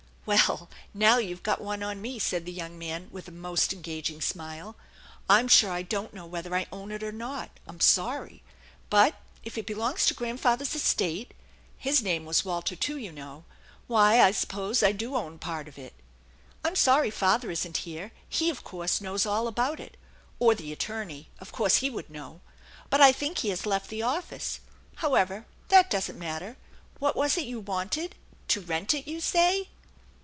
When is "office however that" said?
24.03-25.89